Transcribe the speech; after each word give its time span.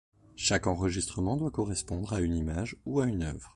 Chaque 0.35 0.65
enregistrement 0.65 1.37
doit 1.37 1.51
correspondre 1.51 2.13
à 2.13 2.21
une 2.21 2.33
image 2.35 2.75
ou 2.87 3.01
à 3.01 3.05
une 3.05 3.21
œuvre. 3.21 3.49